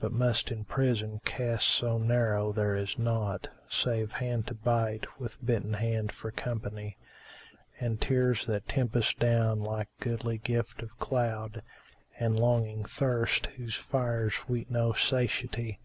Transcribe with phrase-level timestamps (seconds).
[0.00, 5.18] But must in prison cast so narrow there is naught * Save hand to bite,
[5.18, 6.98] with bitten hand for company;
[7.80, 13.74] And tears that tempest down like goodly gift of cloud, * And longing thirst whose
[13.74, 15.80] fires weet no satiety.